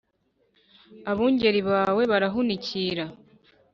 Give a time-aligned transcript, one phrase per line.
[1.11, 3.05] Abungeri bawe barahunikira